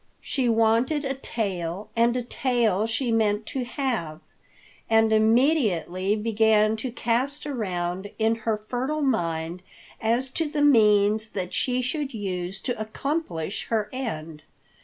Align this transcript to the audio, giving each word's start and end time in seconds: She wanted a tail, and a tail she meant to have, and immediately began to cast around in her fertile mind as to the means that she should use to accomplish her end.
She 0.19 0.49
wanted 0.49 1.05
a 1.05 1.13
tail, 1.13 1.89
and 1.95 2.17
a 2.17 2.23
tail 2.23 2.87
she 2.87 3.11
meant 3.11 3.45
to 3.45 3.63
have, 3.65 4.19
and 4.89 5.13
immediately 5.13 6.15
began 6.15 6.75
to 6.77 6.91
cast 6.91 7.45
around 7.45 8.09
in 8.17 8.33
her 8.37 8.63
fertile 8.67 9.03
mind 9.03 9.61
as 10.01 10.31
to 10.31 10.45
the 10.49 10.63
means 10.63 11.29
that 11.29 11.53
she 11.53 11.83
should 11.83 12.15
use 12.15 12.61
to 12.63 12.81
accomplish 12.81 13.65
her 13.67 13.89
end. 13.93 14.41